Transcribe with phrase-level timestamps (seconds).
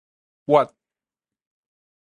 [0.49, 0.73] 越